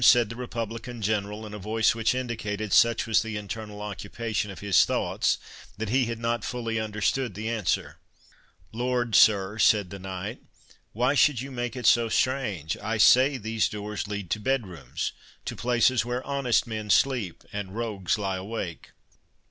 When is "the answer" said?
7.35-7.99